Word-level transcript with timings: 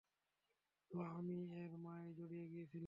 তো, 0.91 0.97
আমি 1.09 1.37
এর 1.55 1.73
মায়ায় 1.77 2.11
জড়িয়ে 2.13 2.45
গিয়েছিলাম। 2.47 2.79